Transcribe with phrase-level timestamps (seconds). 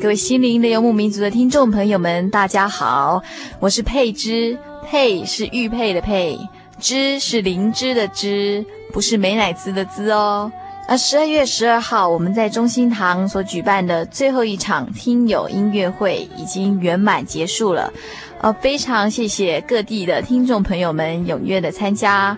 [0.00, 3.22] 各位心灵的游牧民族的听众朋友们，大家好，
[3.60, 6.38] 我是佩芝，佩是玉佩的佩，
[6.78, 10.50] 芝是灵芝的芝，不是美乃滋的滋哦。
[10.88, 17.92] 而十二月十二号，我们在中心堂所举办的最后一场听友音乐会已经圆满结束了。
[18.40, 22.36] 呃，非常谢谢各地的听众朋友们踊跃的参加。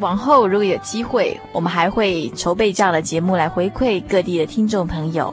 [0.00, 5.32] 往后如果有机会，我们还会筹备这样的节目来回馈各地的听众朋友。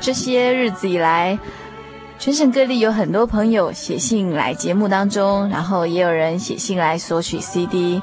[0.00, 1.38] 这些日子以来，
[2.18, 8.00] 全省各地有很多朋友写信来节目当中，然后也有人写信来索取 CD。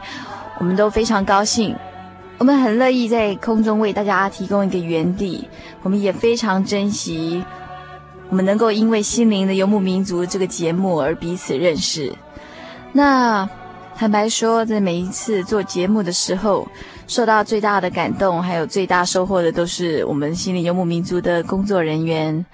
[0.60, 1.76] 我们都非常高兴，
[2.38, 5.48] 我们很乐意在空中为大家提供一个园地。
[5.82, 7.44] 我们也非常珍惜，
[8.30, 12.14] 我们能够因为《心灵的游牧民族》这个节目而彼此认识。
[12.92, 13.50] 那
[13.96, 16.68] 坦白说，在每一次做节目的时候，
[17.08, 22.46] 受到最大的感动，还有最大收获的，都是我们《心理游牧民族》的工作人员。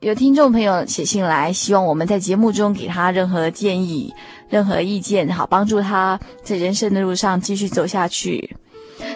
[0.00, 4.12] 有听众朋友写信来，希望我们在节目中给他任何建议、
[4.50, 8.56] 任何意见，好帮助他在人生的路上继续走下去。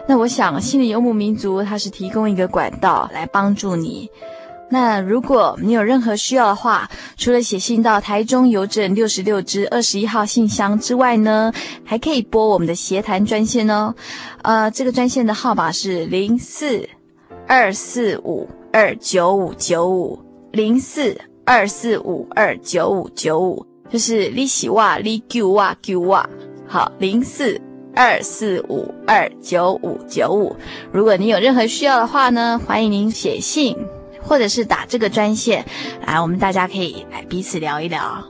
[0.07, 4.09] 那我想，心理游牧民族它是提供一个管道来帮助你。
[4.71, 11.53] 那如果你有任何需要的话，除了写信到台中邮政六十六支二十一号信箱之外呢，
[11.85, 13.95] 还可以拨我们的协谈专线哦。
[14.43, 16.89] 呃，这个专线的号码是零四
[17.47, 20.19] 二四五二九五九五。
[20.51, 21.15] 零四
[21.45, 26.29] 二四五二九五九五，就是你喜哇你救哇救哇，
[26.67, 27.61] 好，零四
[27.95, 30.57] 二四五二九五九五。
[30.91, 33.77] 如果你有任何需要的话呢，欢迎您写信
[34.29, 35.65] 或者是打这个专线
[36.07, 38.25] 来，我们大家可以来彼此聊一聊。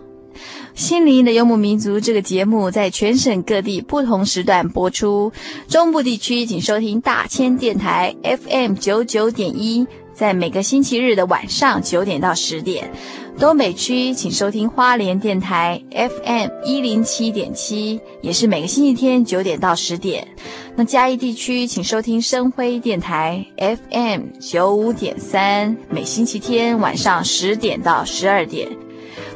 [0.75, 5.32] 心灵的游牧民族这个节目在全省各地不同时段播出，
[5.66, 9.88] 中部地区请收听大千电台 FM 九九点一。
[10.14, 12.91] 在每个星期日的晚上九点到十点，
[13.38, 20.26] 东北区请收听花莲电台 FM 一零七点七，也是每个星期天九点到十点。
[20.75, 28.69] 那嘉义地区请收听深辉电台 FM 九五点三，每星期天晚上十点到十二点。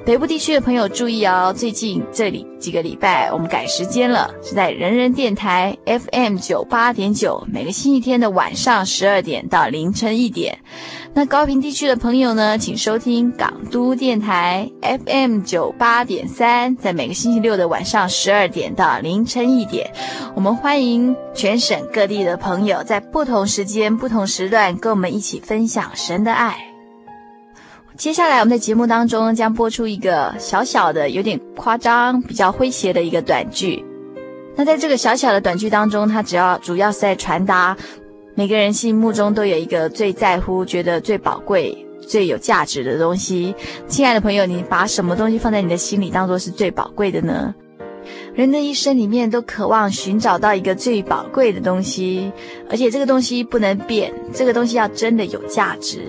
[0.05, 10.59] 北部地区的朋友注意哦，最近这里几个礼拜我们改时间了，是在人人电台 FM 九八点九，每个星期天的晚上十二点到凌晨一点。
[11.15, 19.93] 那高平地区的朋友呢，请收听港都电台 FM 九八点三，在每个星期六的晚上十二点到凌晨一点。
[20.35, 26.57] 我们欢迎全省各地的朋友在不同时间、不同时段跟我们一起分享神的爱。
[27.95, 33.85] 接下来我们在节目当中将播出一个小小的、有点夸张、比较诙谐的一个短剧。
[34.57, 37.77] 那在这个小小的短剧当中，它只要主要是在传达
[38.35, 43.55] 每个人心目中都有一个最在乎、觉得最宝贵、最有价值的东西。
[43.87, 47.55] 亲爱的朋友，你把什么东西放在你的心里当做是最宝贵的呢？
[48.35, 52.33] 人的一生里面都渴望寻找到一个最宝贵的东西，
[52.71, 56.01] 而且这个东西不能变，这个东西要真的有价值，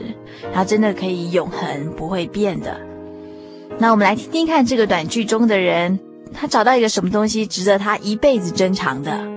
[0.54, 2.80] 它真的可以永恒不会变的。
[3.78, 6.00] 那我们来听听看这个短剧中的人，
[6.34, 9.33] 他找到一个什么东西值得他一辈子珍藏的？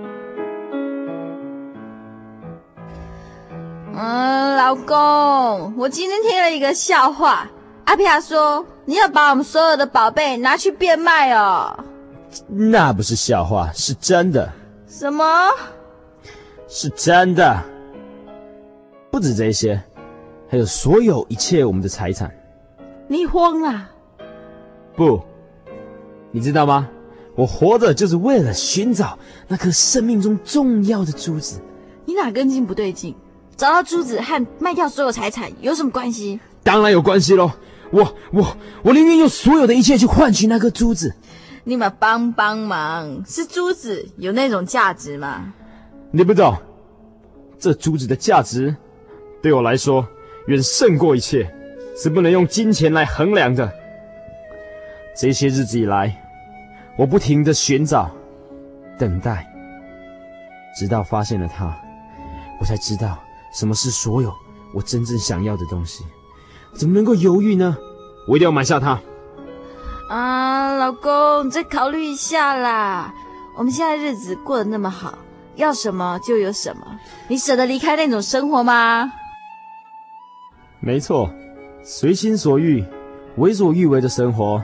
[4.84, 7.48] 公，我今天听了一个笑话，
[7.84, 11.84] 阿皮亚说你要把我们所有的宝贝拿去变卖哦。
[12.48, 14.52] 那不是笑话，是真的。
[14.86, 15.24] 什么？
[16.68, 17.62] 是真的。
[19.10, 19.82] 不止这些，
[20.48, 22.30] 还有所有一切我们的财产，
[23.08, 23.88] 你慌了？
[24.94, 25.22] 不，
[26.30, 26.88] 你知道吗？
[27.34, 31.60] 我活着就是为了寻找那颗生命中重要的珠子。
[32.06, 33.14] 你哪根筋不对劲？
[33.56, 36.38] 找到珠子和卖掉所有财产有什么关系？
[36.62, 37.50] 当然有关系喽！
[37.90, 41.14] 我我我宁愿用所有的一切去换取那颗珠子。
[41.64, 43.22] 你们帮帮忙！
[43.26, 45.54] 是珠子有那种价值吗？
[46.10, 46.54] 你不懂，
[47.58, 48.76] 这珠子的价值
[49.42, 50.06] 对我来说
[50.46, 51.50] 远胜过一切，
[51.96, 53.72] 是不能用金钱来衡量的。
[55.16, 56.14] 这些日子以来，
[56.96, 58.10] 我不停的寻找、
[58.98, 59.46] 等待，
[60.78, 61.74] 直到发现了它，
[62.60, 63.18] 我才知道
[63.56, 64.30] 什么是所有
[64.74, 66.04] 我真正想要的东西。
[66.74, 67.74] 怎么能够犹豫呢？
[68.28, 69.00] 我一定要买下它。
[70.10, 73.14] 啊，老公，你再考虑一下啦！
[73.56, 75.16] 我们现在日子过得那么好，
[75.54, 76.98] 要什么就有什么，
[77.28, 79.10] 你舍得离开那种生活吗？
[80.80, 81.30] 没错，
[81.82, 82.84] 随心所欲、
[83.38, 84.62] 为所欲为的生活，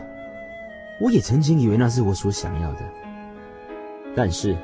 [1.00, 2.80] 我也曾经以为那是我所想要的。
[4.14, 4.54] 但是，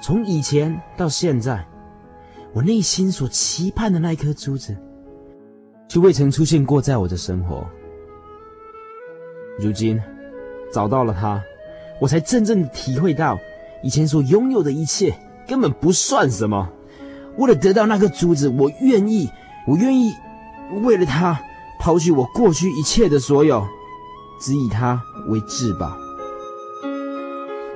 [0.00, 1.66] 从以前到现在，
[2.52, 4.76] 我内心所期盼的那一颗珠子，
[5.88, 7.66] 却未曾出现过在我的生活。
[9.58, 10.00] 如今
[10.72, 11.40] 找到了它，
[12.00, 13.38] 我才真正体会到，
[13.82, 15.14] 以前所拥有的一切
[15.46, 16.68] 根本不算什么。
[17.36, 19.30] 为了得到那颗珠子，我愿意，
[19.66, 20.12] 我愿意
[20.82, 21.40] 为了它
[21.78, 23.64] 抛弃我过去一切的所有，
[24.40, 25.96] 只以它为至宝。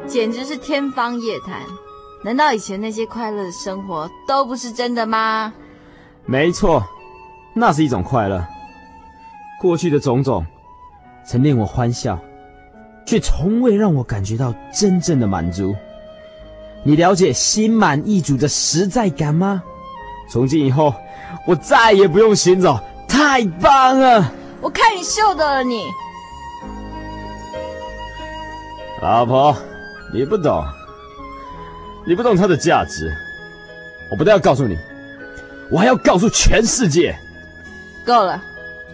[0.07, 1.63] 简直是天方夜谭！
[2.25, 5.53] 难道以前那些快乐的生活都不是真的吗？
[6.25, 6.83] 没错，
[7.55, 8.43] 那是一种快乐。
[9.61, 10.45] 过去的种种。
[11.27, 12.19] 曾令我欢笑，
[13.07, 15.75] 却从未让我感觉到真正的满足。
[16.83, 19.63] 你了解心满意足的实在感吗？
[20.29, 20.95] 从今以后，
[21.47, 22.79] 我再也不用寻找，
[23.09, 24.31] 太棒了！
[24.61, 25.87] 我看你秀的了你，
[29.01, 29.57] 老婆，
[30.13, 30.63] 你不懂，
[32.07, 33.13] 你不懂它的价值。
[34.11, 34.77] 我不但要告诉你，
[35.71, 37.17] 我还要告诉全世界。
[38.05, 38.43] 够了，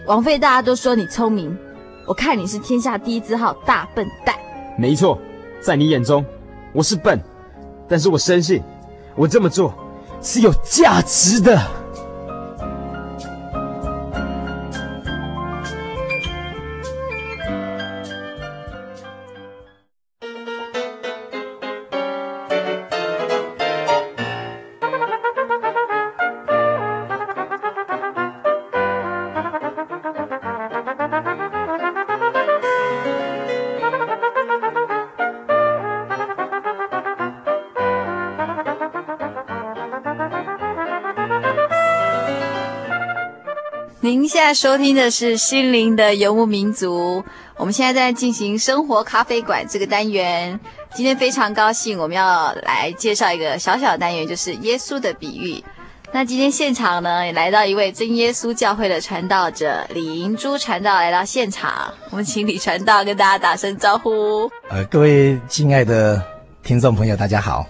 [0.05, 1.55] 枉费大家都说你聪明。
[2.07, 4.35] 我看你是天下第一字号大笨蛋。
[4.77, 5.19] 没错，
[5.61, 6.25] 在你眼中，
[6.73, 7.19] 我是笨，
[7.87, 8.63] 但是我深信，
[9.15, 9.73] 我这么做
[10.21, 11.61] 是有价值的。
[44.51, 47.23] 在收听的是《心灵的游牧民族》，
[47.55, 50.59] 我们现在在进行生活咖啡馆这个单元。
[50.93, 55.63] 今天非常高兴，我们要来介绍一个小小的单元，就是耶稣的比喻。
[56.11, 64.51] 那今天现场呢，也来到一位真耶稣教会的传道者李银珠传道来到现场，我们请李传道跟大家打声招呼。
[64.69, 66.21] 呃，各位亲爱的
[66.61, 67.65] 听众朋友，大家好，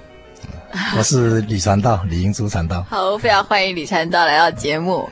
[0.97, 2.83] 我是李传道李银珠传道。
[2.89, 5.07] 好，非常欢迎李传道来到节目。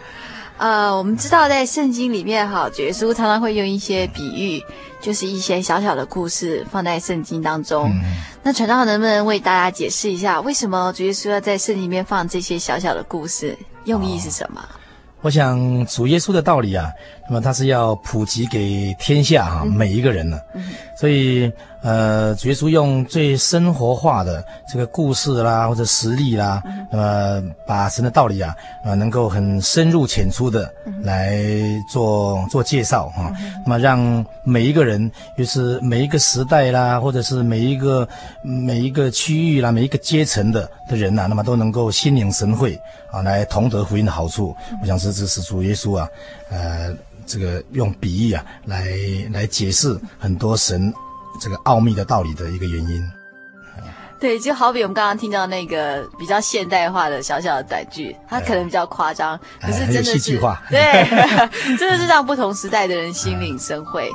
[0.60, 4.62] 呃，我们知道在圣经里面哈，主耶稣常常会用一些比喻，
[5.02, 7.90] 就是一些小小的故事放在圣经当中。
[7.90, 8.02] 嗯、
[8.44, 14.60] 那传道能不能为大家解释一下，为什么主耶稣要在圣经里面放这些小小的故事，用意是什么？
[14.62, 14.76] 哦。
[15.22, 16.88] 我想主耶稣的道理啊，
[17.30, 20.64] 那么他是要普及给天下哈、啊、每一个人呢、嗯，
[21.00, 21.52] 所以
[21.82, 26.98] 呃主耶稣用最生活化的这个故事啦或者实例啦，那、
[27.38, 31.38] 嗯、么把神的道理啊呃能够很深入浅出的来
[31.92, 33.32] 做做介绍哈、
[33.66, 38.08] 那么让每一个人就是每一个时代啦或者是每一个
[38.42, 42.80] 每一个区域啦每一个阶层的的人呐、啊，那么都能够心领神会
[43.12, 45.10] 啊来同得福音的好处，我想是。
[45.20, 46.08] 这是主耶稣啊，
[46.50, 46.96] 呃，
[47.26, 48.88] 这个用比喻啊来
[49.34, 50.94] 来解释很多神
[51.40, 53.04] 这个奥秘的道理的一个原因。
[54.20, 60.20] 对，就好比我们刚刚听到那个比较现代化的小小的短剧，它可能比较夸张，可是真的是
[60.70, 61.08] 对，
[61.78, 64.12] 真的是让不同时代的人心领神会。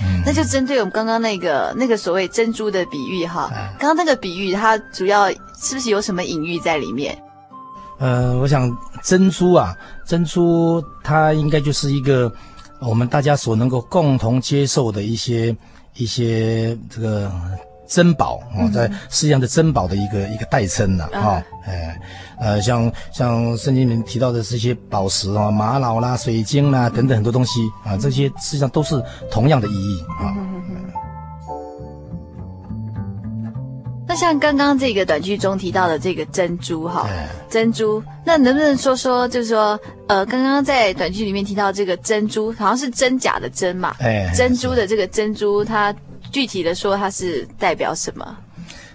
[0.00, 3.48] 嗯，那就针对我们刚刚那个那个所谓珍珠的比喻哈，
[3.78, 7.16] 刚刚那个比喻它主要是不是有什么隐喻在里面？
[8.00, 8.68] 呃，我想
[9.04, 9.72] 珍珠啊，
[10.04, 12.30] 珍珠它应该就是一个
[12.80, 15.54] 我们大家所能够共同接受的一些
[15.94, 17.30] 一些这个
[17.88, 22.00] 珍宝哦，在世界上的珍宝的一个一个代称呐，啊，哎，
[22.40, 30.34] 呃，像像圣经里面提到的这些宝石啊，玛瑙啦、水晶啦等等很多东西啊，这些实际上都是同样的意义啊。
[30.34, 30.55] 那
[34.16, 37.06] 像刚刚这个短剧中提到的这个珍珠哈，
[37.50, 45.94] 珍珠，那能不能说说，就是说，呃，刚刚在短剧里面提到这个珍珠，好像是真假的真嘛，哎，珍珠的这个珍珠，它
[46.32, 48.36] 具体的说它是代表什么？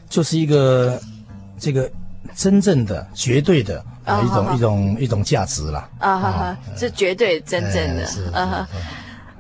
[0.09, 0.99] 就是一个
[1.59, 1.89] 这个
[2.35, 5.89] 真正的、绝对的啊一种一种一种价值啦。
[5.99, 8.67] 啊哈哈，是绝对真正的，嗯哼，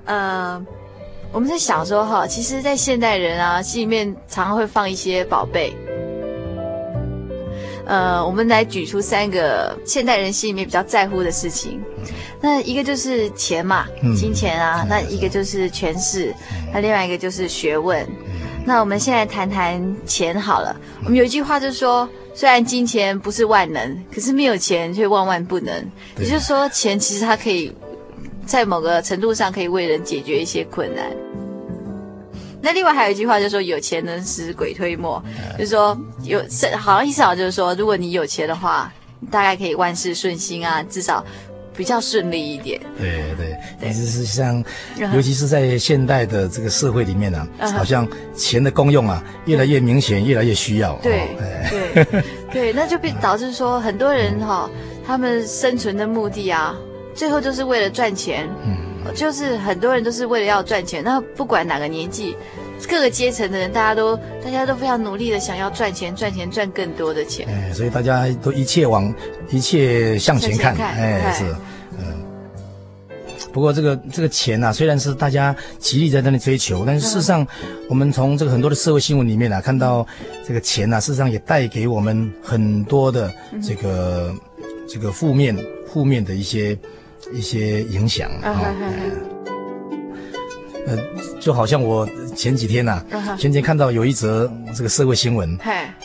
[0.05, 0.65] 呃。
[1.33, 5.73] 我们在想说哈，其实，在现代人啊，心里面常常会放一些宝贝。
[7.85, 11.81] 呃，我们来举出三个现代人心里面比较在乎的事情。
[12.41, 13.85] 那一个就是钱嘛，
[14.15, 16.33] 金钱啊；那一个就是权势；
[16.73, 18.05] 那另外一个就是学问。
[18.65, 20.75] 那我们现在谈谈钱好了。
[21.05, 25.73] 我们有一句话就是说，虽然金钱不是万能，可是没有钱却万万不能。
[26.17, 27.73] 也就是说，钱其实它可以。
[28.51, 31.09] 在某个程度上可以为人解决一些困难。
[32.61, 35.23] 那另外还有一句话就是说，有钱能使鬼推磨，
[35.57, 36.37] 就是说有
[36.77, 38.91] 好像意思好像就是说，如果你有钱的话，
[39.31, 41.25] 大概可以万事顺心啊，至少
[41.73, 42.77] 比较顺利一点。
[42.99, 44.61] 对对，意思是像，
[45.13, 48.05] 尤其是在现代的这个社会里面呢、啊，好像
[48.35, 50.99] 钱的功用啊越来越明显，越来越需要。
[51.01, 51.29] 对
[51.93, 54.69] 对对，那就变 导致说很多人哈，
[55.07, 56.75] 他们生存的目的啊。
[57.13, 61.03] 最后就是为了赚钱，嗯，就是很多人都是为了要赚钱。
[61.03, 62.35] 那不管哪个年纪、
[62.87, 67.45] 各个阶层的人，大家都大家都非常努力的想要赚钱、赚钱、赚更多的钱。
[67.47, 69.13] 哎，所以大家都一切往
[69.49, 71.43] 一切向前看，前看哎，是，
[71.99, 72.23] 嗯。
[73.51, 77.45] 不过这个这个钱啊，虽然是大家极力在那里追求，但是事实上，
[77.89, 80.07] 我们从这个很多的社会新闻里面啊，看到
[80.47, 86.77] 这个钱啊，事实上也带给我们很多的这个、嗯、这个负面负面的一些。
[87.33, 88.73] 一些影响啊，
[90.87, 90.97] 呃，
[91.39, 95.57] 就好像我前几天呐、啊，前几天看到有一则这个社会新闻，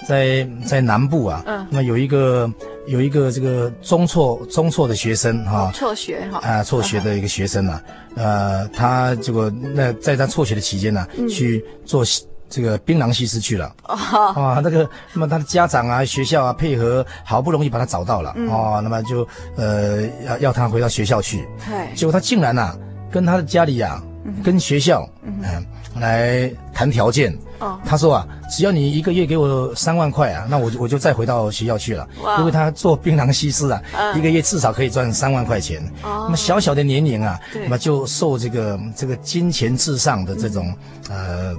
[0.07, 2.53] 在在南部啊，那有一个
[2.87, 7.83] 有一个这个中辍中辍的学生哈，辍学哈，啊，辍学的一个学生啊，
[8.15, 12.05] 呃，他结果那在他辍学的期间呢，去做。
[12.49, 13.73] 这个槟榔西施去了。
[13.85, 13.95] 哦，
[14.35, 19.27] 啊，那个，那么他的家长啊，学校啊，配合，好不容易把他找到了，嗯、哦，那么就
[19.57, 22.79] 呃要要他回到学校去，对，结果他竟然呐、啊，
[23.11, 40.73] 跟他的家里呀、啊，嗯、跟学校嗯、呃、来谈条件，哦，他说啊，只要你一个月给我三万块啊，那我就我就再回到学校去了，哇，因为他做槟榔西施啊，嗯、一个月至少可以赚三万块钱，哦，那么小小的年龄啊，那么就受这个这个金钱至上的这种、
[41.11, 41.57] 嗯、呃。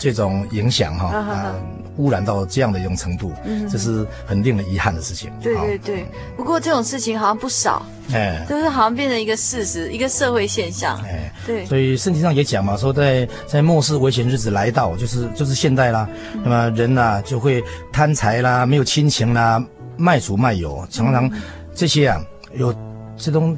[0.00, 1.54] 这种影响哈啊，
[1.98, 5.30] 污染到这样的一种程度，嗯，这是很令人遗憾的事情。
[5.42, 6.06] 对对对，
[6.38, 10.98] 不过这种事情好像不少，哎，都是好像变成一个事实，一个社会现象。
[11.02, 11.66] 哎，对。
[11.66, 16.08] 所以圣经上也讲嘛，说在在末世危险日子来到，就是就是现代啦，
[16.42, 19.62] 那么人呐就会贪财啦，没有亲情啦，
[19.98, 21.30] 卖主卖友，常常
[21.74, 22.18] 这些啊
[22.54, 22.74] 有
[23.18, 23.54] 这种。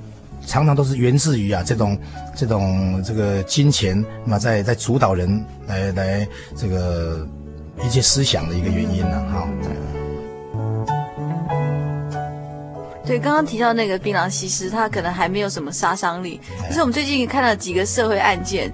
[0.47, 1.99] 常常都是源自于啊这种
[2.35, 7.27] 这种这个金钱，那么在在主导人来来这个
[7.85, 9.49] 一些思想的一个原因呢，哈。
[13.05, 16.41] 对，刚刚提到那个槟榔西施，它可能还没有什么杀伤力。
[16.69, 18.73] 可是我们最近看到几个社会案件，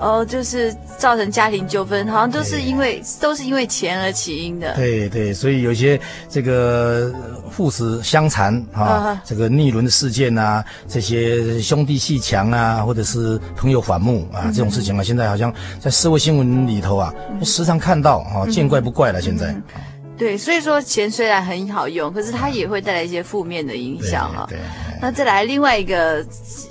[0.00, 4.74] 哦，就是造成家庭纠纷，好像都是因为都是因为钱而起因的。
[4.74, 7.12] 对对，所以有些这个
[7.50, 19.54] 父子相残啊，这个逆伦的事件啊，这些兄弟鬩墙啊，或者是朋友反目啊，这种事情啊，现在好像在社会新闻里头啊，时常看到啊，见怪不怪了，现在。
[20.18, 24.46] 对，所以说钱虽然很好用，可是它也会带来一些负面的影响哈。
[24.48, 24.58] 对，
[25.00, 26.24] 那再来另外一个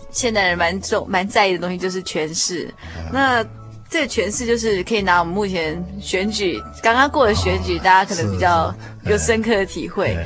[0.09, 2.73] 现代人蛮重蛮在意的东西就是权势。
[3.13, 3.45] 那
[3.87, 8.73] 这个权势就是可以拿我们目前选举刚刚过的选举，大家可能比较
[9.03, 10.17] 有深刻的体会。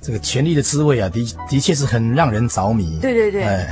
[0.00, 3.00] 这个权力的滋味啊，的的确是很让人着迷。
[3.02, 3.66] 对对对。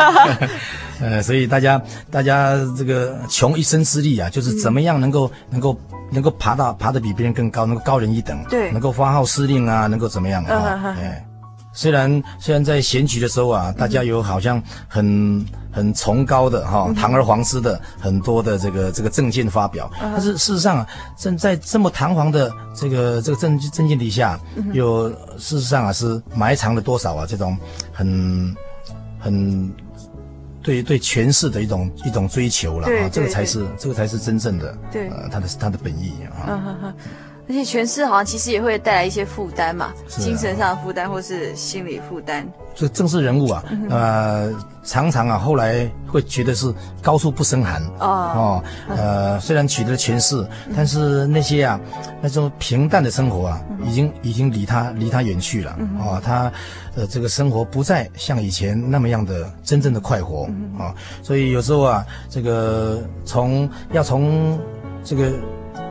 [0.98, 1.80] 呃，所以大家
[2.10, 5.78] 大家这个穷一生之力啊，就是怎么样能够能够。
[6.10, 10.94] 能够爬到爬得比别人更高，能够高人一等，对，能够发号施令啊，能够怎么样啊？
[10.98, 11.30] 哎、uh，huh.
[11.72, 16.94] 虽然虽然在选举的时候啊，大家有好像很很崇高的哈、uh.
[16.94, 20.10] 堂而皇之的很多的这个这个政见发表，uh.
[20.12, 20.86] 但是事实上啊，
[21.16, 24.38] 正在这么堂皇的这个这个政政见底下，
[24.72, 25.14] 有、uh.
[25.38, 27.56] 事实上啊是埋藏了多少啊这种
[27.92, 28.56] 很
[29.20, 29.72] 很
[30.62, 35.08] 对对权势的一种一种追求了啊，这个才是这个才是真正的对。
[35.08, 36.94] 呃他的他的本意啊。
[37.50, 42.46] 而且权势好像其实也会带来一些负担嘛，啊、精神上的负担或是心理负担。
[42.76, 44.54] 这政治人物啊，嗯、呃，
[44.84, 50.36] 常常啊，后来会觉得是高处不胜寒哦哦，呃，虽然取得了权势，
[50.68, 51.80] 嗯、但是那些啊，
[52.22, 56.52] 那种平淡的生活啊，嗯、已经已经离他离他远去了、嗯、哦，他
[56.94, 64.56] 呃这个生活不再像以前那么样的真正的快活啊、所以有时候啊，这个从要从
[65.02, 65.32] 这个。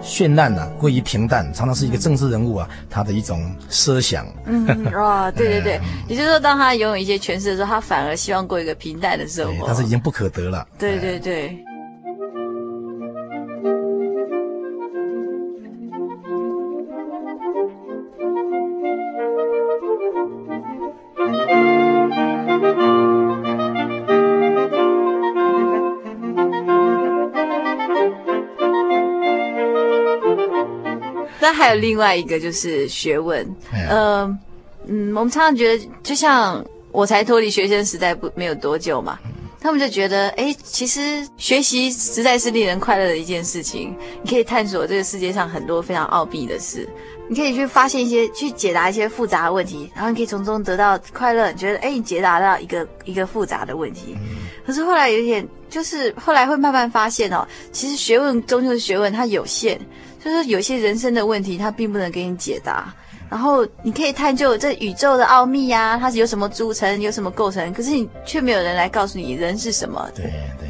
[0.01, 4.25] 绚烂呐、啊，归于平淡，常常是一个政治人物啊，他的一种奢想。
[4.45, 9.65] 嗯， 哇，对对对，嗯、也就是说，当他拥有一些权势的时候，他反而希望过一个平淡的生活。
[9.67, 10.67] 但是已经不可得了。
[10.77, 11.57] 对对对。
[11.65, 11.68] 那
[31.59, 34.39] 还有另外一个就是学问，嗯、呃、
[34.87, 39.19] 嗯，我们常常觉得，就像我才脱离学生时代不没有多久嘛，
[39.59, 43.93] 他们就觉得，哎，其实学习实在是令人快乐的一件事情。
[44.23, 46.87] 你可以探索这个世界上很多非常奥秘的事，
[47.27, 51.51] 你可以去发现一些，去解答一些复杂的问题，然后你可以从中得到快乐。
[51.51, 54.17] 你觉得，哎，你解答到一个一个复杂的问题，
[54.65, 59.77] 可是后来有一点，就是后来会慢慢发现哦，其实学问终究是学问，它有限。
[60.29, 62.93] 就是有些人生的问题，他并不能给你解答。
[63.29, 70.09] 然后你可以探究这宇宙的奥秘呀、啊，它是由什么组成，有什么构成，可是你却没有人来告诉你人是什么。
[70.15, 70.25] 对
[70.59, 70.67] 对，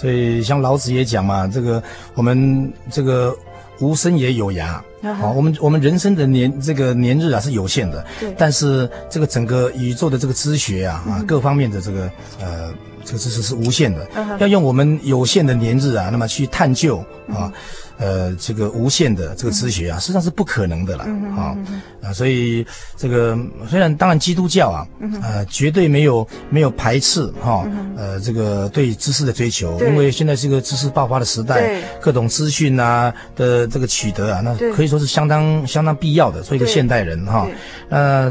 [0.00, 1.82] 所以像老子也讲嘛，这个
[2.14, 3.36] 我们这个
[3.80, 4.80] 无生也有涯。
[5.20, 8.32] 好，我们我们人生的年这个年日啊是有限的，对。
[8.38, 12.72] 但是这个整个宇宙的这个知学啊啊各方面的这个呃
[13.06, 14.06] 这个知识是无限的，
[14.38, 17.50] 要用我们有限的年日啊，那么去探究啊。
[17.98, 21.56] 呃，这个无限的这个知学啊，实际上是不可能的了啊
[22.02, 22.12] 啊！
[22.12, 22.62] 所以
[22.94, 23.34] 这个
[23.66, 24.86] 虽然当然基督教啊，
[25.22, 27.66] 呃，绝对没有没有排斥哈，
[27.96, 37.48] 呃，这个对知识的追求，因为现在是一个知识爆发的时代，各种资讯啊的这个取得啊，那可以说是相当相当必要的，做一个现代人哈。
[37.88, 38.30] 呃，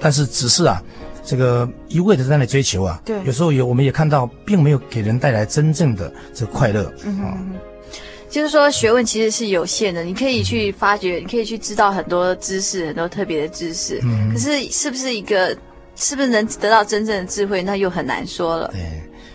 [0.00, 0.82] 但是只是啊，
[1.24, 6.84] 这个一味的在那里追求啊，对有时候也我们也看到，并没有给人带来真正的这快乐
[7.20, 7.38] 啊。
[8.28, 14.00] 就是说，学问其实是有限的，你可以去发掘，你可以去知道很多知识，很多特别的知识。
[14.02, 14.32] 嗯。
[14.32, 15.54] 可是，是不是一个，
[15.96, 18.70] 是不是能得到真正的智慧，那又很难说了。
[18.72, 18.80] 对。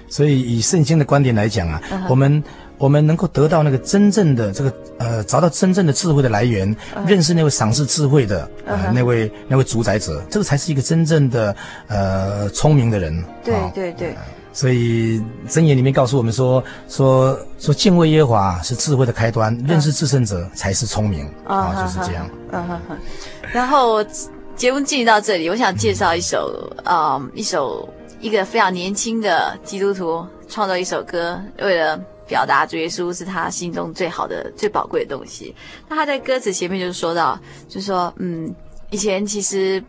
[0.09, 2.43] 所以，以圣经的观点来讲啊，我们
[2.77, 11.55] 我们能够得到那个真正的这个呃，找到真正的智慧的来源，认识那位赏赐智慧的呃那位那位主宰者，这个才是一个真正的
[11.87, 13.23] 呃聪明的人。
[13.43, 14.15] 对对对。
[14.53, 22.27] 所以箴言里面告诉我们说说说敬畏耶和华是智慧的开端，认识至圣者才是聪明啊，就是这样。
[22.51, 22.97] 嗯哼哼。
[23.53, 24.03] 然后
[24.55, 27.87] 节目进行到这里，我想介绍一首啊、嗯、一首
[28.19, 35.55] 一个非常年轻的基督徒创作一首歌，为了表达主耶稣是他心中最好的、最宝贵的东西。
[35.87, 38.53] 那他在歌词前面就说到，就说嗯，
[38.89, 39.83] 以前其实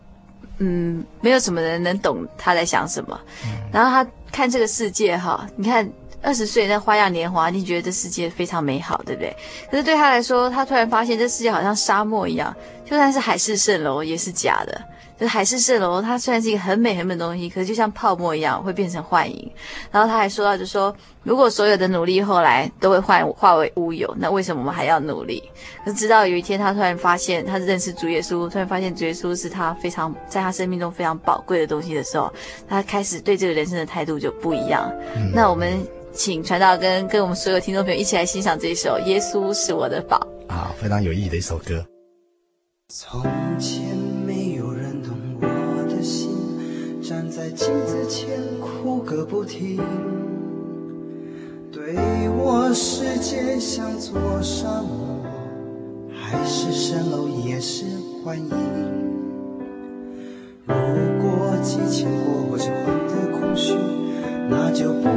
[0.59, 3.20] 嗯没有什么人能懂他在想什么，
[3.72, 4.11] 然后他。
[4.31, 9.35] 看这个世界哈，你看二十岁那花样年华，你觉得这世界非常美好，对不对？
[9.70, 14.81] 可是对他来说，他突然发现这世界好像沙漠一样，就算是海市蜃楼也是假的。
[15.19, 19.51] 就海市蜃楼，它虽然是一个很美很美的东西，可是就像泡沫一样会变成幻影。
[19.91, 25.43] 然后他还说到，就说如果所有的努力后来都会化化为乌有，那为什么我们还要努力？
[25.85, 32.33] 可是直到有一天，他突然发现，他认识主耶稣，突然发现主耶稣是他非常在他生命中非常宝贵的东西的时候，
[32.69, 34.89] 他开始对这个人生的态度就不一样。
[35.17, 35.79] 嗯、那我们
[36.13, 40.17] 请传道跟跟我们所有听众朋友一起来欣赏这一首《耶稣是我的宝》
[40.53, 41.85] 啊，非常有意义的一首歌。
[42.89, 43.23] 从
[43.59, 44.18] 前。
[47.69, 49.79] 镜子前哭个不停，
[51.71, 51.95] 对
[52.31, 55.23] 我世界像座沙漠，
[56.11, 57.85] 海市蜃楼也是
[58.25, 58.49] 幻影。
[60.67, 60.75] 如
[61.21, 63.75] 果激情过后是换得空虚，
[64.49, 65.11] 那就不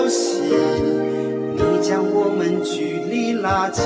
[0.00, 0.40] 游戏，
[1.54, 3.84] 你将我们距离拉近。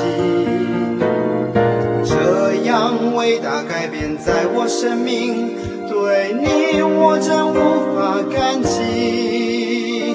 [2.05, 5.57] 这样伟大改变在我生命，
[5.88, 7.55] 对你我真无
[7.96, 10.14] 法感激，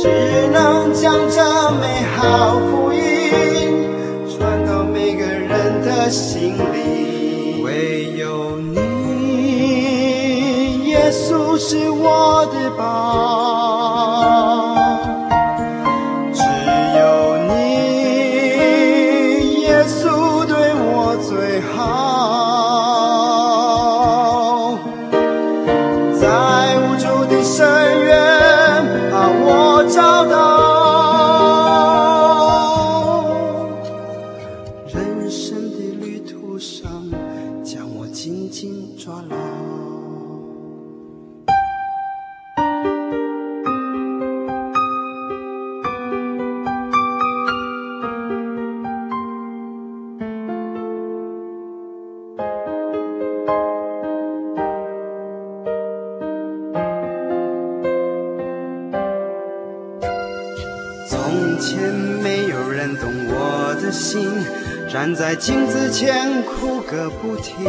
[0.00, 0.08] 只
[0.50, 1.42] 能将这
[1.82, 3.84] 美好福音
[4.26, 7.60] 传到每个人的心里。
[7.62, 8.78] 唯有你，
[10.88, 13.55] 耶稣是我的宝。
[61.58, 61.78] 前
[62.22, 64.28] 没有人懂我的心
[64.92, 67.64] 站在镜子前哭个不停，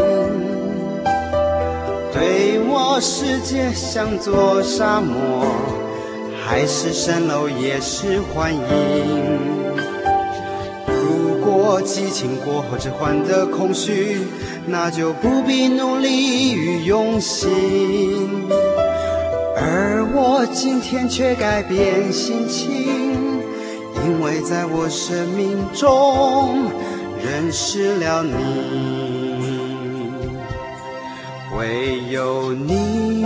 [2.13, 5.45] 对我世界像座沙漠，
[6.45, 8.61] 海市蜃楼也是幻影。
[10.87, 14.19] 如果激情过后只换得空虚，
[14.65, 18.47] 那就不必努力与用心。
[19.59, 22.96] 而我今天却改变心情，
[24.17, 26.71] 因为在我生命中。
[27.23, 28.33] 认识了你，
[31.55, 33.21] 唯有你，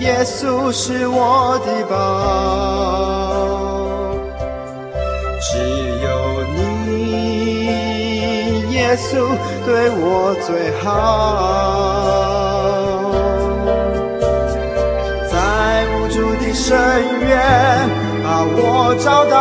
[0.00, 1.96] 耶稣是我的宝。
[5.40, 5.58] 只
[6.04, 6.92] 有你，
[8.72, 9.26] 耶稣
[9.64, 10.92] 对我最好，
[15.28, 15.34] 在
[15.96, 16.68] 无助的深
[17.20, 17.28] 渊
[18.56, 19.34] 我找到。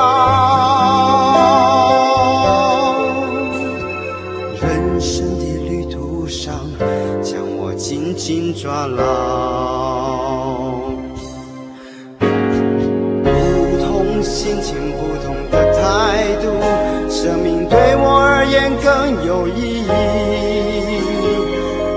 [4.62, 6.54] 人生的旅途上，
[7.22, 9.04] 将我紧紧抓牢，
[12.20, 13.30] 不
[13.84, 15.82] 同心情，不同的态
[16.42, 16.46] 度，
[17.10, 19.90] 生命对我而言更有意义。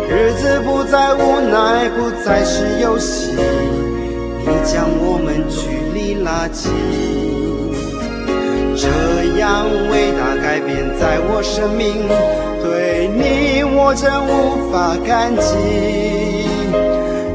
[0.08, 3.32] 日子不再无奈，不再是游戏，
[4.40, 5.44] 你将我们
[5.96, 6.70] 你拉近，
[8.76, 8.86] 这
[9.40, 12.06] 样伟大改变在我生命。
[12.62, 15.56] 对你，我真无法感激，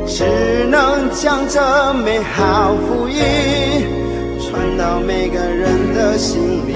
[0.05, 0.23] 只
[0.69, 1.59] 能将这
[2.05, 3.19] 美好福音
[4.39, 6.75] 传到每个人的心里。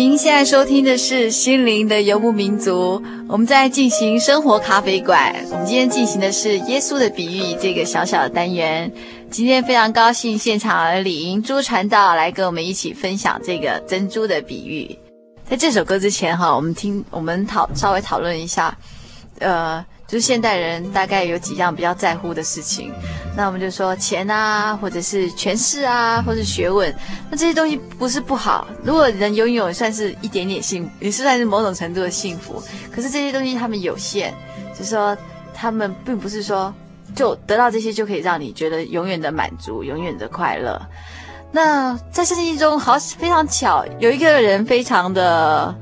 [0.00, 5.36] 您现在收听的是《心灵的游牧民族》，我们在进行生活咖啡馆。
[5.50, 8.90] 我们今天进行的是耶稣的比喻这个小小的单元。
[9.30, 14.98] 今天非常高兴，现场李银珠传道来跟我们一起分享这个珍珠的比喻。
[15.44, 18.74] 在这首歌之前，哈，我们听我们讨稍微讨论一下，
[19.40, 19.84] 呃。
[20.10, 22.92] 就是现代人大概有几样比较在乎的事情，
[23.36, 26.92] 那我们就说钱啊，或者是权势啊，或是学问，
[27.30, 28.66] 那这些东西不是不好。
[28.82, 32.60] 如果人拥有，算是一点点幸福，也是算是某种程度的幸福。
[32.90, 34.34] 可是这些东西他们有限，
[34.76, 35.16] 就是说
[35.54, 36.74] 他们并不是说
[37.14, 40.76] 就得到这些就可以让你觉得永远的满足，永远的快乐。
[41.52, 45.72] 那在圣经中，好非常巧，有一个人非常的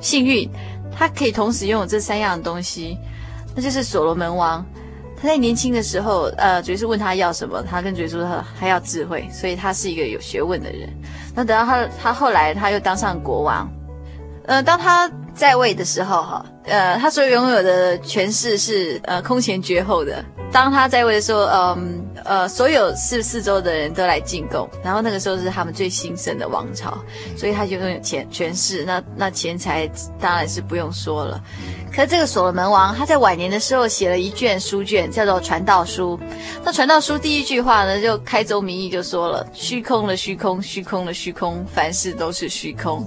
[0.00, 0.48] 幸运，
[0.96, 2.96] 他可以同时拥有这三样东西。
[3.54, 4.64] 那就是所罗门王，
[5.16, 10.88] 他在年轻的时候，呃，主耶稣问他要什么，他跟主耶稣说他要智慧，所以他是一个有学问的人。
[11.34, 13.70] 那等到他他后来他又当上国王，
[14.46, 20.24] 呃，当他在位的时候，哈，呃，他所拥有的权势是呃空前绝后的。
[20.52, 26.96] 当他在位的时候，嗯呃，所有四四周的人都来进贡，然后那个时候是他们最兴盛的王朝，
[27.36, 29.86] 所以他就拥有权权势，那那钱财
[30.18, 31.42] 当然是不用说了。
[31.92, 36.18] 可这个所罗门王他在晚年的时候写了一卷书卷，叫做《传道书》。
[36.64, 43.06] 那《传道书》第一句话呢，就开宗明义就说了：虚空了虚空，虚空了虚空，凡事都是虚空。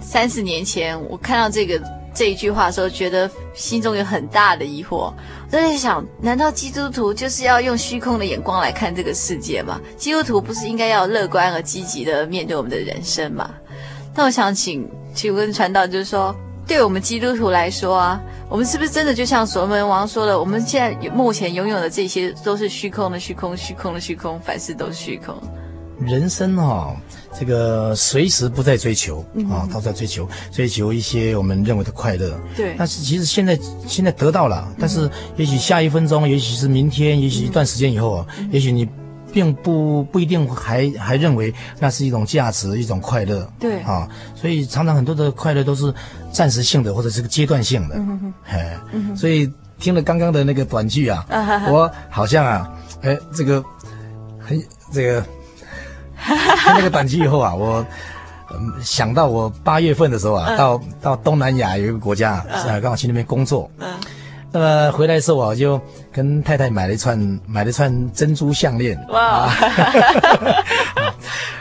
[0.00, 1.80] 三十年前我看到这个
[2.12, 5.12] 这一句话的时候，觉得心中有很大的疑惑。
[5.52, 9.80] 我在想，难道基督徒就是要用虚空的眼光来看这个世界吗？
[9.96, 13.50] 基督徒不是应该要乐观而积极的面对我们的人生吗？
[14.14, 16.32] 那我想请请问传道，就是说，
[16.68, 25.34] 对我们基督徒来说啊，我们是不是真的就像所罗门王说的，我们现在目前拥有的这些都是虚空的虚空，虚空的虚空，凡事都是虚空？
[25.98, 26.94] 人生、哦，
[27.38, 32.38] 这个随时不在追求啊，都在追求追求一些我们认为的快乐。
[32.56, 32.74] 对。
[32.76, 38.86] 但是其实现在现在得到了，但是也许下一分钟，也许是明天，也许一段时间以后，也许你
[39.32, 43.48] 并不不一定还还认为那是一种价值，一种快乐。
[43.58, 43.78] 对。
[43.82, 45.94] 啊，所以常常很多的快乐都是
[46.32, 47.94] 暂时性的，或者是个阶段性的。
[47.96, 48.34] 嗯哼。
[48.44, 48.76] 哎。
[49.16, 51.24] 所以听了刚刚的那个短句啊，
[51.70, 52.70] 我好像啊，
[53.02, 53.64] 哎，这个
[54.40, 54.60] 很
[54.92, 55.24] 这个。
[56.36, 57.84] 听那个短期以后啊，我、
[58.52, 63.70] 嗯、想到我八月份的时候啊，嗯、到到东南亚有一个国家啊，刚、嗯、好去那边工作。
[63.78, 63.88] 嗯，
[64.52, 65.80] 那么回来的时候啊，我就
[66.12, 68.98] 跟太太买了一串买了一串珍珠项链。
[69.10, 69.18] 哇！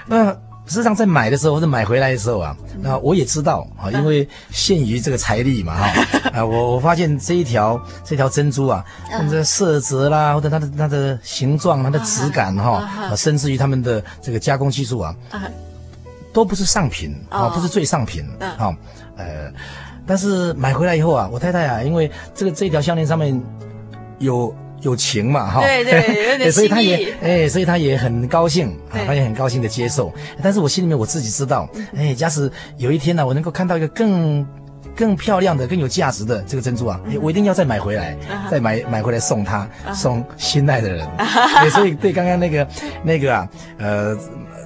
[0.10, 0.36] 啊、
[0.70, 6.06] 那实际上在买的时候或者买回来的时候啊，那我也知道啊， 因为限于这个财力嘛哈。
[6.32, 15.16] 啊，我我发现这一条这条珍珠啊，它的色泽啦，或者它的它的形状、它的质感哈，啊，甚至于他们的这个加工技术啊，
[16.32, 18.72] 都不是上品啊，不是最上品啊，
[19.18, 19.52] 呃，
[20.06, 23.42] 但是买回来以后啊，我太太啊，因为这个这条项链上面
[24.20, 24.54] 有。
[24.82, 30.14] 有情嘛，哈，对对， 有点所以他也，哎，所以他也很高兴啊，他也很高兴的接受。
[30.42, 34.46] 但是我心里面我自己知道，哎，假使有一天呢，我能够看到一个更
[34.96, 38.18] 更漂亮的、更有价值的这个珍珠啊，我一定要再买回来，
[38.50, 41.08] 再买买回来送他，送心爱的人。
[41.72, 42.68] 所以对刚刚那个
[43.04, 44.18] 那个啊，呃。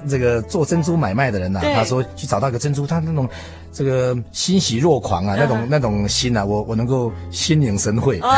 [0.08, 3.28] 这个做珍珠买卖的人呐、啊，他说去找到一个珍珠，他那种
[3.72, 8.20] 这个欣喜若狂啊，那种那种心啊，我我能够心领神会。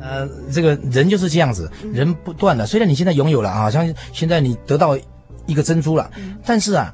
[0.00, 2.66] 呃，这个人就是这样子，人不断的。
[2.66, 4.98] 虽然你现在拥有了啊，像现在你得到
[5.46, 6.10] 一个珍珠了，
[6.44, 6.92] 但是啊，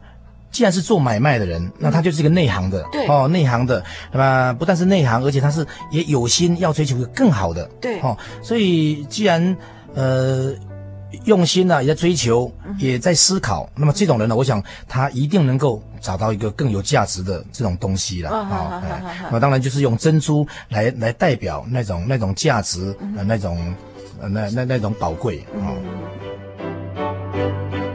[0.50, 9.56] 既然是做买卖的人，那他就是一个内行的，对哦，内行的，那么不但是内行，而且他是也有心要追求一个更好的，对哦，所以既然。
[9.96, 10.54] 呃，
[11.24, 13.68] 用心呢、啊，也在追求，也在思考。
[13.74, 18.82] 那么这种人呢，我想他一定能够找到一个更有价值的这种东西了啊。
[19.32, 23.74] 那当然就是用珍珠来来代表那种那种价值，呃、那种
[24.20, 25.72] 呃那那那种宝贵啊。
[27.72, 27.85] 刚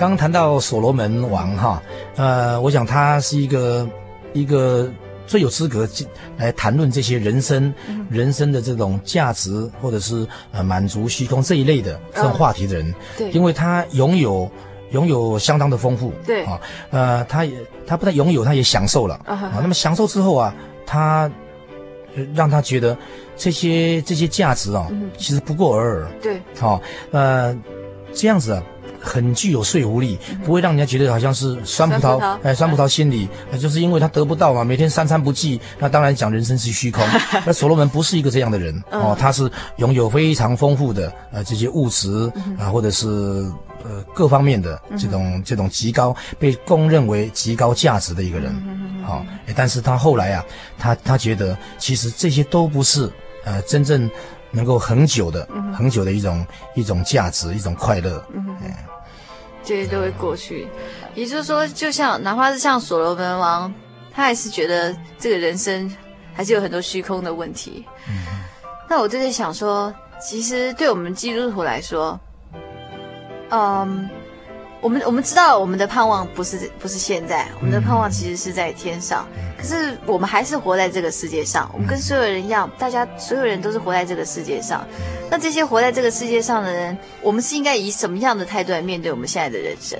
[0.00, 1.82] 刚谈到所罗门王哈，
[2.16, 3.86] 呃，我想他是一个
[4.32, 4.90] 一个
[5.26, 5.86] 最有资格
[6.38, 12.88] 来谈论这些人生、嗯、人生的这种价值，或者是呃满足虚空这一类的这种话题的人。
[12.88, 14.50] 嗯、对，因为他拥有
[14.92, 16.14] 拥有相当的丰富。
[16.24, 16.58] 对啊，
[16.88, 17.52] 呃，他也
[17.86, 19.58] 他不但拥有，他也享受了啊，啊。
[19.60, 20.54] 那么享受之后啊，
[20.86, 21.30] 他
[22.34, 22.96] 让他觉得
[23.36, 26.10] 这些这些价值啊，嗯、其实不过尔尔。
[26.22, 27.58] 对，好、啊，呃，
[28.14, 28.62] 这样子啊。
[29.00, 37.04] 很具有说服力，不会让人家觉得好像是酸葡萄，哎，酸葡萄心理，就是因为他得不到嘛，每天三餐不济，那当然讲人生是虚空。
[37.46, 43.08] 那所罗门不是一个这样的人哦，他是拥有非常丰富的呃这些物质啊，或者是
[43.82, 48.54] 呃各方面的这种这种极高被公认为极高价值的一个人。
[49.02, 49.24] 好，
[49.56, 50.44] 但是他后来啊，
[50.78, 53.10] 他他觉得其实这些都不是
[53.44, 54.08] 呃真正
[54.50, 58.24] 能够恒久的恒久的一种一种价值，一种快乐。
[59.62, 60.66] 这些都会过去，
[61.14, 63.72] 也就是说，就像哪怕是像所罗门王，
[64.10, 65.94] 他还是觉得这个人生
[66.34, 67.84] 还是有很多虚空的问题。
[68.08, 68.24] 嗯，
[68.88, 72.18] 那我就在想说，其实对我们基督徒来说，
[73.50, 74.08] 嗯，
[74.80, 79.26] 我们我们知道我们的盼望不是不是现在，我们的盼望其实是在天上。
[79.58, 84.86] 可是我们还是活在这个世界上，我们跟所有人一样，大家所有人都是活在这个世界上。
[85.30, 89.98] 那这些活在这个世界上的人，我们是应该以什么样的态度来面对我们现在的人生？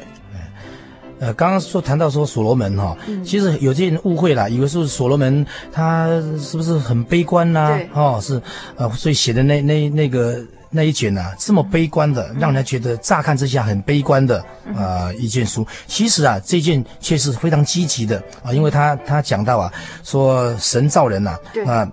[1.20, 6.08] 呃，刚刚说谈到说所罗门哈，嗯、其实有些人误会了，以为是所罗门他
[6.40, 8.16] 是不是很悲观呐、啊？
[8.16, 8.40] 哦，是
[8.76, 14.38] 呃，所以写的那那那个那一卷啊，这么悲观的，让人觉得乍看之下很悲观的
[14.74, 15.66] 啊、呃、一卷书。
[15.86, 19.72] 其实啊，这卷却是非常积极的啊、呃，因为他他讲到啊，
[20.04, 21.90] 说神造人呐，啊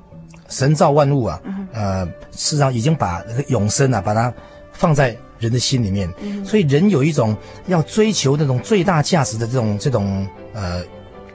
[0.48, 1.42] 神造万物啊，
[1.74, 4.34] 呃，事实上已经把那个永生啊，把它
[4.72, 5.16] 放在。
[5.40, 6.12] 人的心里面，
[6.44, 7.38] 所以人有一种
[7.68, 10.82] 要追求那种最大价值的这种这种呃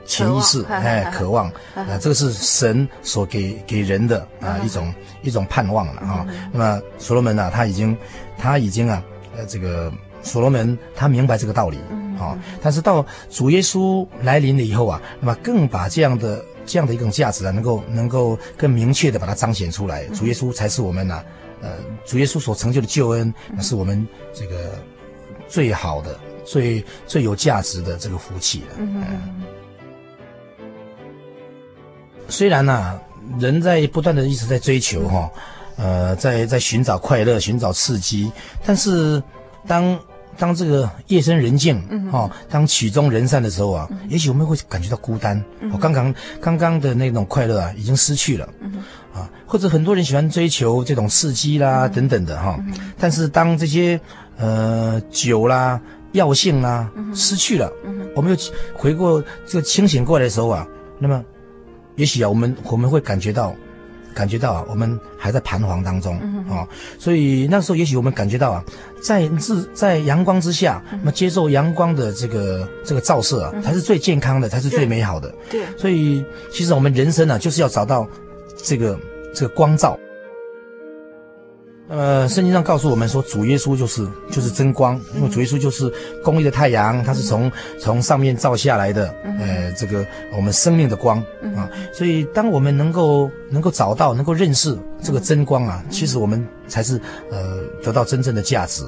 [0.05, 6.27] 潜意识，哎，渴望， 啊， 这个是神所给给人的啊一种一种盼望了啊。
[6.53, 7.97] 那么所罗门呢，他已经
[8.38, 9.03] 他已经啊，
[9.37, 11.79] 呃，这个所罗门他明白这个道理
[12.19, 20.05] 啊，但是到主耶稣来临了以后啊，那么更把这样的这样的一种价值啊，能够能够更明确的把它彰显出来。
[20.07, 21.23] 主耶稣才是我们呢。
[21.65, 21.71] 呃，
[22.05, 24.73] 主耶稣所成就的救恩，那是我们这个
[25.47, 28.75] 最好的、最最有价值的这个福气了。
[28.79, 29.43] 嗯嗯。
[32.33, 32.99] 虽然呢、啊，
[33.38, 35.31] 人在不断的一直在追求哈，
[35.77, 38.33] 呃，在在寻找快乐、寻找刺激，
[38.64, 39.23] 但是
[39.66, 39.99] 当
[40.38, 45.45] 当这个夜深人静，嗯当曲终人散的时候啊，嗯、也许我们会感觉到孤单。
[45.71, 48.49] 我、刚刚刚刚的那种快乐啊，已经失去了。
[48.61, 52.59] 嗯啊，或者很多人喜欢追求这种刺激啦，等等的哈，
[52.99, 54.01] 但是当这些
[54.38, 55.79] 呃酒啦、
[56.12, 57.71] 药性啦失去了，
[58.16, 58.38] 我们又
[58.75, 60.66] 回过这个清醒过来的时候啊，
[60.99, 61.23] 那么
[61.96, 63.55] 也许啊，我们我们会感觉到，
[64.14, 66.66] 感觉到啊，我们还在彷徨当中啊，
[66.98, 68.64] 所以那时候也许我们感觉到啊，
[69.02, 75.35] 在日在阳光之下，那么接受阳光的这个这个照射啊，才是最健康的，才是最美好的。
[75.50, 78.09] 对，所以其实我们人生呢，就是要找到。
[78.64, 78.96] 这个
[79.35, 79.98] 这个光照，
[81.92, 85.92] 呃，圣经上告诉我们说，主耶稣就是就是真光，因为主耶稣就是
[86.24, 90.02] 公义的太阳，它是从从上面照下来的，呃，这个
[90.35, 91.18] 我们生命的光
[91.55, 96.98] 啊，所以当我们能够能够找到，能够认识这个真光啊，其实我们才是
[97.31, 98.83] 呃得到真正的价值。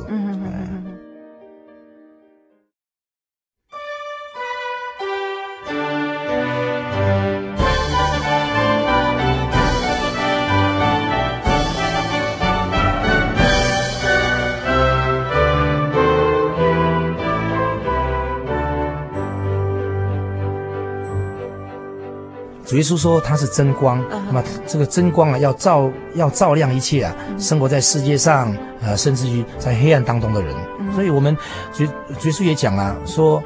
[22.65, 30.55] 主耶稣说他是真光，那么这个真光啊，要照要照亮一切啊，生活在世界上，呃，甚至于在黑暗当中的人。
[30.95, 31.37] 所以，我们
[31.73, 31.85] 主
[32.19, 33.43] 主耶稣也讲啊，说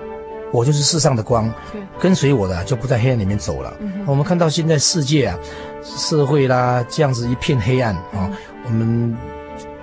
[0.53, 1.53] 我就是世上的光，
[1.99, 3.73] 跟随我的就不在黑暗里面走了。
[4.07, 5.39] 我们看到现在世界啊，
[5.83, 8.31] 社会啦这样子一片黑暗啊，
[8.65, 9.17] 我们。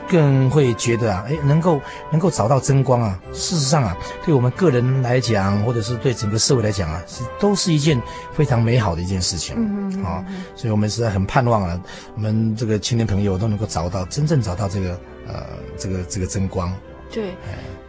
[0.10, 8.02] 更会觉得啊，哎，能够能够找到真光啊，事实上啊，对我们个人来讲，或者是对整个社会来讲啊，是都是一件
[8.34, 9.56] 非常美好的一件事情。
[9.58, 10.04] 嗯嗯。
[10.04, 11.80] 啊，所以我们实在很盼望啊，
[12.16, 15.46] 我们这个青年朋友都能够找到真正找到这个呃
[15.78, 16.74] 这个这个真光。
[17.12, 17.34] 对。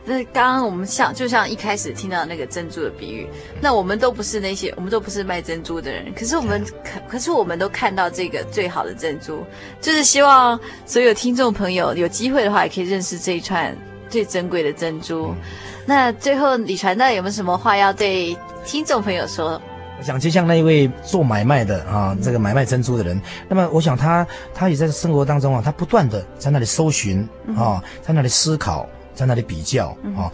[0.09, 3.29] 那刚刚我们像就像一开始听到那个珍珠的比喻，
[3.61, 9.45] 那我们都不是那些，我们都不是卖珍珠的人，可是我们可可是我们都看到这个最好的珍珠，
[9.81, 13.77] 就是希望所有听众朋友有机会的话，也可以认识这一串
[14.09, 15.27] 最珍贵的珍珠。
[15.27, 15.37] 嗯、
[15.85, 19.61] 那最后李传道有没有什么话要对听众朋友说？
[19.99, 24.25] 我想就像那一位做买卖的啊，这个买卖珍珠的人，那么我想他
[24.55, 27.27] 他也在生活当中啊，他不断的在那里搜寻
[27.57, 28.89] 啊，在那里思考。
[29.17, 30.31] 在那里比较啊，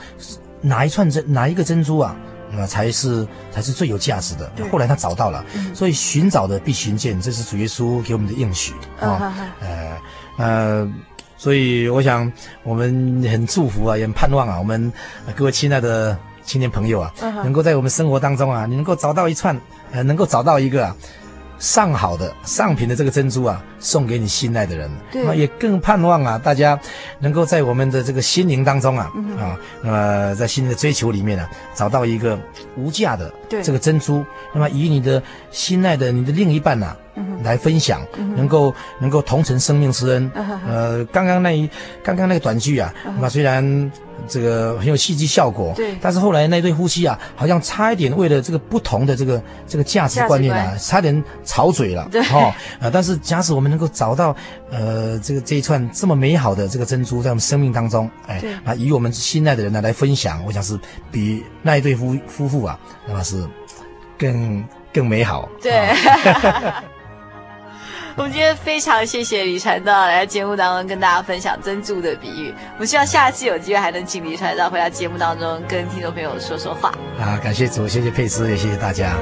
[0.61, 2.15] 哪一串珍哪一个珍珠啊，
[2.51, 4.51] 那才是才是最有价值的。
[4.71, 9.33] 后来他找到了，所以寻找的必寻见，这是主耶稣给我们的应许啊。
[9.61, 9.97] 呃
[10.37, 10.93] 呃，
[11.39, 12.31] 所以我想
[12.65, 14.93] 我们很祝福啊，也很盼望啊，我们
[15.37, 17.15] 各位亲爱的青年朋友啊，
[17.45, 19.57] 能够在我们生活当中啊，你能够找到一串，
[19.93, 20.97] 呃，能够找到一个啊。
[21.63, 24.91] 上好的上品的这个珍珠啊，送给你心爱的人。
[25.13, 26.77] 对，那也更盼望啊，大家
[27.21, 32.37] 能够在我们的这个心灵当中啊，嗯、啊，那么在心灵的追求里面呢、啊，找到一个
[32.77, 33.33] 无价的
[33.63, 34.25] 这个珍珠。
[34.53, 36.97] 那么以你的心爱的你的另一半呐、
[37.45, 40.29] 来分享，嗯、能够能够同承生命之恩。
[40.35, 41.71] 嗯、呃，刚刚那一
[42.03, 43.93] 刚刚那个短剧啊，那虽然。
[44.29, 45.97] 这个很有戏剧效果，对。
[46.01, 52.21] 但是后来那对夫妻啊，好像差一点为了这个不同的这个这个价值观念啊，差点吵嘴了，对。
[52.27, 54.35] 哦，呃，但是假使我们能够找到
[54.71, 60.79] 呃这个这一串这么美好的这个珍珠在我们生命当中，哎，对啊，与我们心爱的人呢来分享，我想是
[61.11, 63.47] 比那一对夫夫妇啊，那么是
[64.19, 65.49] 更更美好。
[65.61, 65.73] 对。
[65.73, 66.85] 啊
[68.17, 72.55] 我们今天非常谢谢李传道来节目当中跟大家分享珍珠的比喻。
[72.75, 76.91] 我们希望下次有机会还能请李传道回到节目当中跟听众朋友说说话。
[77.19, 79.17] 啊，感谢主，谢谢佩斯，也谢谢大家。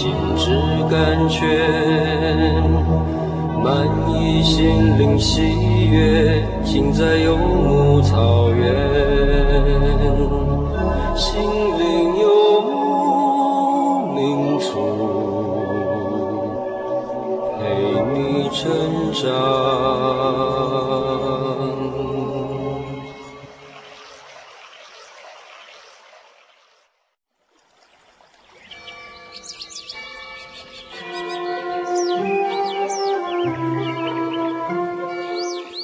[0.00, 0.39] 心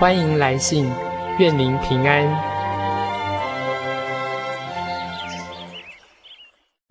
[0.00, 0.90] 欢迎来信，
[1.38, 2.26] 愿您平安。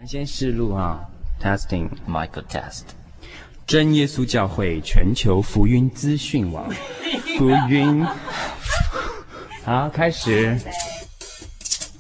[0.06, 1.00] 先试录啊
[1.42, 2.84] ，testing，Michael test。
[3.66, 6.70] 真耶稣教会全球福音资讯网，
[7.36, 8.06] 福音。
[9.66, 10.56] 好，开始。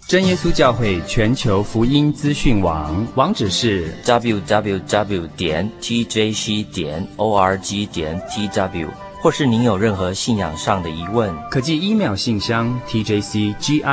[0.07, 8.88] 真耶稣教会全球福音资讯网网址是 www 点 tjc 点 org 点 tw。
[9.22, 13.91] 或是您有任何信仰上的疑问，可寄 email 信箱 tjcgitwn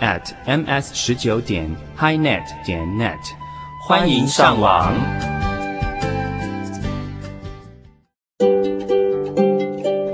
[0.00, 1.68] at ms 十九点
[1.98, 3.18] highnet 点 net，
[3.84, 4.94] 欢迎上网。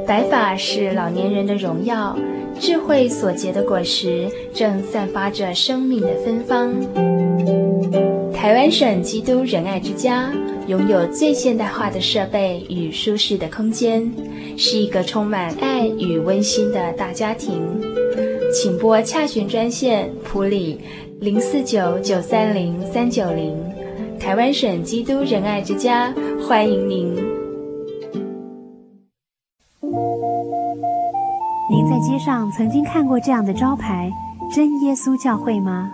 [0.06, 2.16] 白发是老年人的荣耀，
[2.58, 6.72] 智慧所结的果实正散发着生命的芬芳。
[8.32, 10.32] 台湾省基督仁爱之家。
[10.68, 14.12] 拥有最现代化的设备与舒适的空间，
[14.58, 17.62] 是一个充满爱与温馨的大家庭。
[18.52, 20.78] 请拨洽询专线普里
[21.20, 23.58] 零四九九三零三九零，
[24.20, 26.12] 台湾省基督仁爱之家
[26.46, 27.14] 欢迎您。
[31.70, 34.10] 您在街上曾经看过这样的招牌
[34.54, 35.90] “真耶稣教会”吗？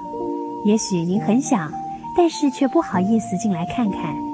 [0.67, 1.71] 也许您很想，
[2.19, 4.34] 但是却不好意思进来看看。